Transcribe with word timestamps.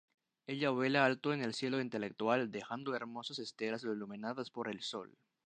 Ella 0.47 0.71
vuela 0.71 1.05
alto 1.05 1.31
en 1.31 1.43
el 1.43 1.53
cielo 1.53 1.79
intelectual, 1.79 2.49
dejando 2.49 2.95
hermosas 2.95 3.37
estelas 3.37 3.83
iluminadas 3.83 4.49
por 4.49 4.67
el 4.67 4.81
sol. 4.81 5.15